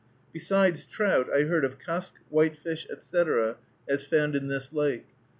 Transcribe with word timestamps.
Besides 0.33 0.87
trout, 0.87 1.29
I 1.31 1.43
heard 1.43 1.63
of 1.63 1.77
cusk, 1.77 2.15
whitefish, 2.29 2.87
etc., 2.89 3.57
as 3.87 4.03
found 4.03 4.35
in 4.35 4.47
this 4.47 4.73
lake. 4.73 5.09